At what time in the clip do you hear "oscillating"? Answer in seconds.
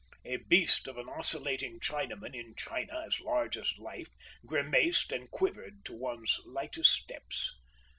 1.07-1.79